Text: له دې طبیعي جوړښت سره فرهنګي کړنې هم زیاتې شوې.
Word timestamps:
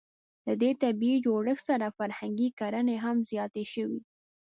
له 0.45 0.53
دې 0.61 0.71
طبیعي 0.81 1.17
جوړښت 1.25 1.63
سره 1.69 1.87
فرهنګي 1.97 2.49
کړنې 2.59 2.95
هم 3.03 3.17
زیاتې 3.29 3.63
شوې. 3.73 3.99